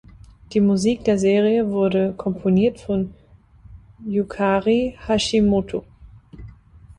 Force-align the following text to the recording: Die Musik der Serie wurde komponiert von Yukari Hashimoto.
Die 0.53 0.61
Musik 0.61 1.03
der 1.03 1.19
Serie 1.19 1.69
wurde 1.69 2.15
komponiert 2.17 2.79
von 2.79 3.13
Yukari 4.03 4.97
Hashimoto. 5.07 5.85